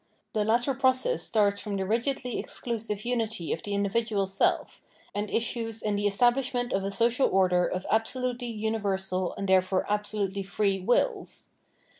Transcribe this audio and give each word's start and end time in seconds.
The 0.33 0.43
latter 0.43 0.73
process 0.73 1.21
starts 1.21 1.59
from 1.61 1.77
the 1.77 1.85
rigidly 1.85 2.39
exclusive 2.39 3.05
unity 3.05 3.53
of 3.53 3.61
the 3.61 3.75
individual 3.75 4.25
self 4.25 4.81
and 5.13 5.29
issues 5.29 5.83
in 5.83 5.95
the 5.95 6.07
establishment 6.07 6.73
of 6.73 6.83
a 6.83 6.89
social 6.89 7.29
order 7.29 7.67
of 7.67 7.85
absolutely 7.87 8.47
universal 8.47 9.35
and 9.37 9.47
therefore 9.47 9.85
absolutely 9.87 10.41
free 10.41 10.79
wills. 10.79 11.49